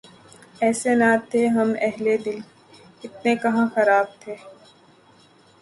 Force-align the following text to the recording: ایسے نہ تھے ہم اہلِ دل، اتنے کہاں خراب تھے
ایسے 0.63 0.91
نہ 0.99 1.09
تھے 1.29 1.41
ہم 1.55 1.69
اہلِ 1.87 2.05
دل، 2.25 2.37
اتنے 3.03 3.31
کہاں 3.41 3.67
خراب 3.75 4.07
تھے 4.21 4.35